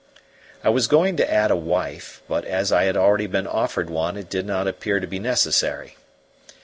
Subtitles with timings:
[0.63, 4.17] I was going to add a wife, but as I had already been offered one
[4.17, 5.95] it did not appear to be necessary.